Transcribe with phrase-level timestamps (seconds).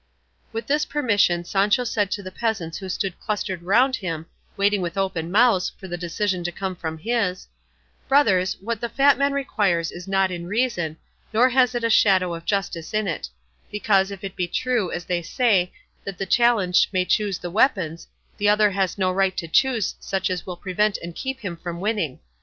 [0.51, 4.25] With this permission Sancho said to the peasants who stood clustered round him,
[4.57, 7.45] waiting with open mouths for the decision to come from his,
[8.07, 10.97] "Brothers, what the fat man requires is not in reason,
[11.31, 13.29] nor has it a shadow of justice in it;
[13.69, 15.71] because, if it be true, as they say,
[16.03, 18.07] that the challenged may choose the weapons,
[18.37, 21.79] the other has no right to choose such as will prevent and keep him from
[21.79, 22.19] winning.